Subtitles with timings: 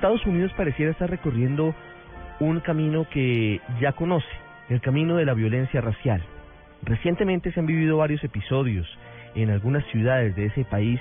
[0.00, 1.74] Estados Unidos pareciera estar recorriendo
[2.38, 4.26] un camino que ya conoce,
[4.70, 6.22] el camino de la violencia racial.
[6.82, 8.88] Recientemente se han vivido varios episodios
[9.34, 10.98] en algunas ciudades de ese país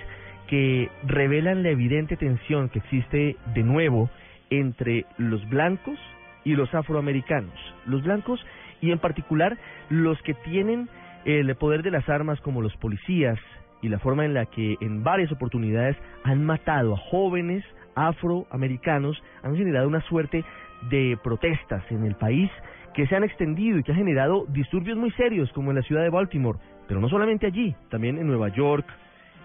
[0.48, 4.10] que revelan la evidente tensión que existe de nuevo
[4.50, 5.98] entre los blancos
[6.44, 7.56] y los afroamericanos.
[7.86, 8.46] Los blancos
[8.82, 9.58] y en particular
[9.88, 10.90] los que tienen
[11.24, 13.40] el poder de las armas como los policías
[13.82, 15.96] y la forma en la que en varias oportunidades
[16.26, 17.64] han matado a jóvenes
[18.08, 20.44] afroamericanos han generado una suerte
[20.90, 22.50] de protestas en el país
[22.94, 26.04] que se han extendido y que ha generado disturbios muy serios como en la ciudad
[26.04, 28.86] de Baltimore, pero no solamente allí, también en Nueva York,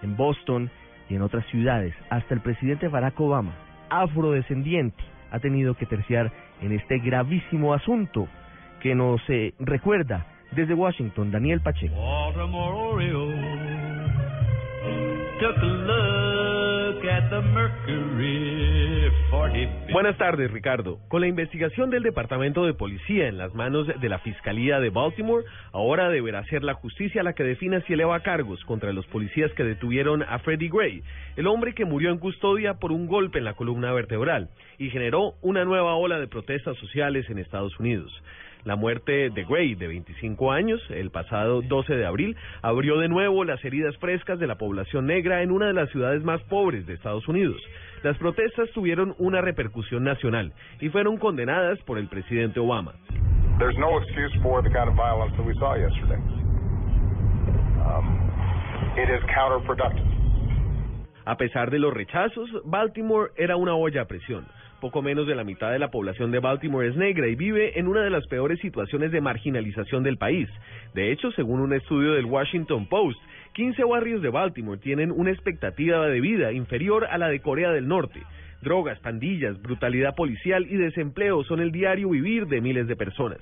[0.01, 0.69] en Boston
[1.09, 1.93] y en otras ciudades.
[2.09, 3.53] Hasta el presidente Barack Obama,
[3.89, 6.31] afrodescendiente, ha tenido que terciar
[6.61, 8.27] en este gravísimo asunto
[8.81, 11.95] que nos eh, recuerda desde Washington Daniel Pacheco.
[19.91, 20.99] Buenas tardes, Ricardo.
[21.07, 25.45] Con la investigación del Departamento de Policía en las manos de la Fiscalía de Baltimore,
[25.71, 29.63] ahora deberá ser la justicia la que defina si eleva cargos contra los policías que
[29.63, 31.03] detuvieron a Freddie Gray,
[31.35, 35.33] el hombre que murió en custodia por un golpe en la columna vertebral y generó
[35.41, 38.11] una nueva ola de protestas sociales en Estados Unidos.
[38.65, 43.43] La muerte de Gray, de 25 años, el pasado 12 de abril, abrió de nuevo
[43.45, 46.95] las heridas frescas de la población negra en una de las ciudades más pobres de
[46.95, 47.61] Estados Unidos.
[48.01, 52.93] Las protestas tuvieron una repercusión nacional y fueron condenadas por el presidente Obama.
[53.59, 56.19] There's no excuse for the kind of violence that we saw yesterday.
[57.85, 58.17] Um,
[58.97, 60.14] it is counterproductive.
[61.27, 64.45] A pesar de los rechazos, Baltimore era una olla a presión.
[64.79, 67.87] Poco menos de la mitad de la población de Baltimore es negra y vive en
[67.87, 70.47] una de las peores situaciones de marginalización del país.
[70.93, 73.19] De hecho, según un estudio del Washington Post,
[73.53, 77.87] 15 barrios de Baltimore tienen una expectativa de vida inferior a la de Corea del
[77.87, 78.21] Norte.
[78.61, 83.39] Drogas, pandillas, brutalidad policial y desempleo son el diario vivir de miles de personas.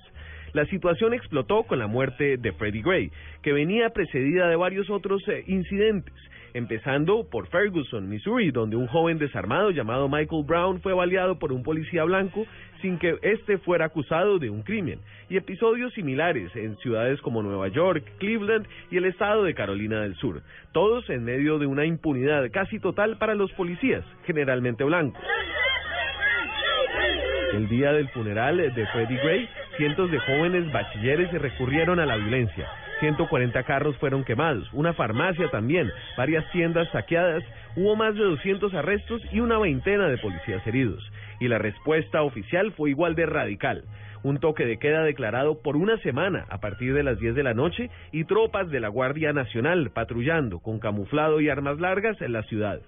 [0.54, 3.12] La situación explotó con la muerte de Freddie Gray,
[3.42, 6.14] que venía precedida de varios otros eh, incidentes
[6.54, 11.64] empezando por Ferguson, Missouri, donde un joven desarmado llamado Michael Brown fue baleado por un
[11.64, 12.46] policía blanco
[12.82, 15.00] sin que éste fuera acusado de un crimen,
[15.30, 20.16] y episodios similares en ciudades como Nueva York, Cleveland y el estado de Carolina del
[20.16, 20.42] Sur,
[20.74, 25.24] todos en medio de una impunidad casi total para los policías, generalmente blancos.
[27.54, 32.68] El día del funeral de Freddie Gray, cientos de jóvenes bachilleres recurrieron a la violencia
[33.04, 37.44] 140 carros fueron quemados, una farmacia también, varias tiendas saqueadas,
[37.76, 41.04] hubo más de 200 arrestos y una veintena de policías heridos.
[41.42, 43.84] Y la respuesta oficial fue igual de radical.
[44.24, 47.54] Un toque de queda declarado por una semana a partir de las 10 de la
[47.54, 52.44] noche y tropas de la Guardia Nacional patrullando con camuflado y armas largas en la
[52.44, 52.80] ciudad.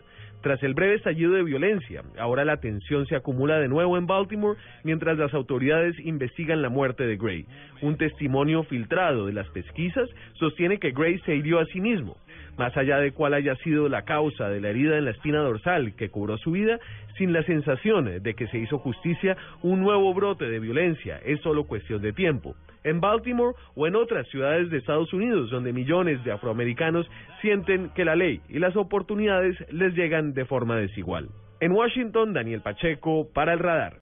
[0.41, 4.59] Tras el breve estallido de violencia, ahora la tensión se acumula de nuevo en Baltimore
[4.83, 7.45] mientras las autoridades investigan la muerte de Gray.
[7.81, 12.17] Un testimonio filtrado de las pesquisas sostiene que Gray se hirió a sí mismo.
[12.57, 15.95] Más allá de cuál haya sido la causa de la herida en la espina dorsal
[15.95, 16.79] que cobró su vida,
[17.17, 21.65] sin la sensación de que se hizo justicia, un nuevo brote de violencia es solo
[21.65, 22.55] cuestión de tiempo
[22.85, 27.09] en Baltimore o en otras ciudades de Estados Unidos, donde millones de afroamericanos
[27.41, 31.29] sienten que la ley y las oportunidades les llegan de forma desigual.
[31.59, 34.01] En Washington, Daniel Pacheco, para el radar.